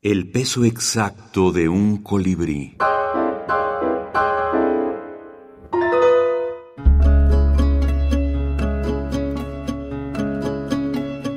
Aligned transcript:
El 0.00 0.30
peso 0.30 0.64
exacto 0.64 1.50
de 1.50 1.68
un 1.68 2.04
colibrí. 2.04 2.76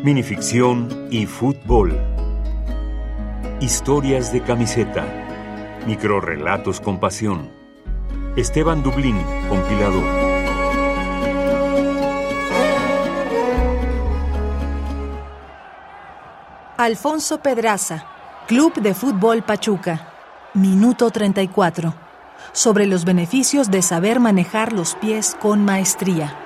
Minificción 0.04 1.08
y 1.10 1.26
fútbol. 1.26 2.00
Historias 3.62 4.32
de 4.32 4.44
camiseta. 4.44 5.08
Microrrelatos 5.88 6.80
con 6.82 7.00
pasión. 7.00 7.50
Esteban 8.36 8.84
Dublín, 8.84 9.18
compilador. 9.50 10.06
Alfonso 16.78 17.42
Pedraza, 17.42 18.21
Club 18.52 18.82
de 18.82 18.94
Fútbol 18.94 19.44
Pachuca. 19.44 20.14
Minuto 20.56 21.10
34. 21.10 21.96
Sobre 22.52 22.86
los 22.86 23.06
beneficios 23.06 23.72
de 23.72 23.82
saber 23.82 24.20
manejar 24.20 24.74
los 24.74 24.96
pies 24.96 25.38
con 25.40 25.64
maestría. 25.64 26.38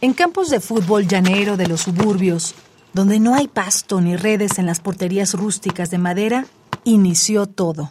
En 0.00 0.14
campos 0.14 0.48
de 0.48 0.60
fútbol 0.60 1.08
llanero 1.08 1.56
de 1.56 1.66
los 1.66 1.80
suburbios, 1.80 2.54
donde 2.92 3.18
no 3.18 3.34
hay 3.34 3.48
pasto 3.48 4.00
ni 4.00 4.14
redes 4.14 4.60
en 4.60 4.66
las 4.66 4.78
porterías 4.78 5.34
rústicas 5.34 5.90
de 5.90 5.98
madera, 5.98 6.46
inició 6.84 7.46
todo. 7.46 7.90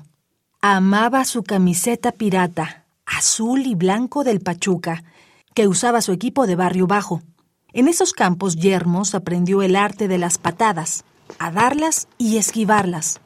Amaba 0.62 1.26
su 1.26 1.44
camiseta 1.44 2.14
pirata, 2.14 2.86
azul 3.06 3.68
y 3.68 3.76
blanco 3.76 4.24
del 4.24 4.40
Pachuca, 4.40 5.04
que 5.54 5.68
usaba 5.68 6.02
su 6.02 6.14
equipo 6.14 6.48
de 6.48 6.56
barrio 6.56 6.88
bajo. 6.88 7.22
En 7.76 7.90
esos 7.90 8.14
campos 8.14 8.56
yermos 8.56 9.16
aprendió 9.16 9.62
el 9.62 9.76
arte 9.76 10.08
de 10.08 10.18
las 10.18 10.38
patadas, 10.38 11.04
a 11.40 11.52
darlas 11.52 12.08
y 12.18 12.38
esquivarlas. 12.38 13.20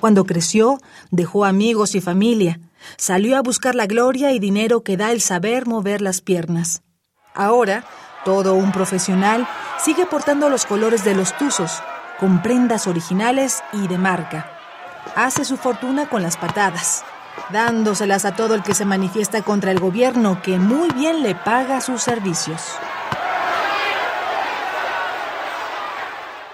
Cuando 0.00 0.26
creció, 0.26 0.78
dejó 1.10 1.44
amigos 1.44 1.96
y 1.96 2.00
familia, 2.00 2.60
salió 2.96 3.36
a 3.36 3.42
buscar 3.42 3.74
la 3.74 3.86
gloria 3.86 4.30
y 4.30 4.38
dinero 4.38 4.84
que 4.84 4.96
da 4.96 5.10
el 5.10 5.20
saber 5.20 5.66
mover 5.66 6.02
las 6.02 6.20
piernas. 6.20 6.82
Ahora, 7.34 7.84
todo 8.24 8.54
un 8.54 8.70
profesional 8.70 9.48
sigue 9.82 10.06
portando 10.06 10.48
los 10.48 10.66
colores 10.66 11.04
de 11.04 11.16
los 11.16 11.36
Tuzos, 11.36 11.82
con 12.20 12.42
prendas 12.42 12.86
originales 12.86 13.60
y 13.72 13.88
de 13.88 13.98
marca. 13.98 14.52
Hace 15.16 15.44
su 15.44 15.56
fortuna 15.56 16.08
con 16.08 16.22
las 16.22 16.36
patadas, 16.36 17.02
dándoselas 17.50 18.24
a 18.24 18.36
todo 18.36 18.54
el 18.54 18.62
que 18.62 18.74
se 18.74 18.84
manifiesta 18.84 19.42
contra 19.42 19.72
el 19.72 19.80
gobierno 19.80 20.40
que 20.42 20.60
muy 20.60 20.90
bien 20.90 21.24
le 21.24 21.34
paga 21.34 21.80
sus 21.80 22.02
servicios. 22.02 22.62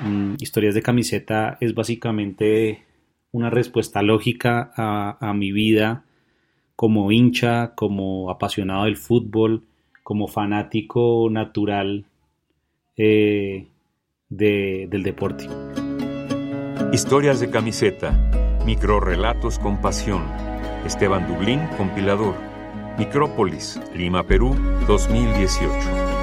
Mm, 0.00 0.34
historias 0.40 0.74
de 0.74 0.82
camiseta 0.82 1.56
es 1.60 1.74
básicamente 1.74 2.84
una 3.32 3.50
respuesta 3.50 4.02
lógica 4.02 4.72
a, 4.76 5.32
mi 5.34 5.52
vida 5.52 6.04
como 6.74 7.10
hincha, 7.10 7.74
como 7.74 8.30
apasionado 8.30 8.84
del 8.84 8.96
fútbol, 8.96 9.62
como 10.02 10.28
fanático 10.28 11.28
natural 11.30 12.04
eh, 12.96 13.66
del 14.28 15.02
deporte. 15.02 15.48
Historias 16.92 17.40
de 17.40 17.50
camiseta, 17.50 18.60
microrrelatos 18.64 19.58
con 19.58 19.80
pasión. 19.80 20.22
Esteban 20.84 21.26
Dublín, 21.26 21.60
compilador. 21.76 22.34
Micrópolis, 22.98 23.78
Lima, 23.94 24.22
Perú, 24.26 24.56
2018. 24.86 26.15